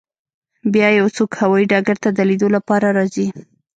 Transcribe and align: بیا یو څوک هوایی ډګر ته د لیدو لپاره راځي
بیا 0.73 0.87
یو 0.99 1.07
څوک 1.15 1.31
هوایی 1.41 1.65
ډګر 1.71 1.97
ته 2.03 2.09
د 2.13 2.19
لیدو 2.29 2.47
لپاره 2.55 2.87
راځي 2.97 3.27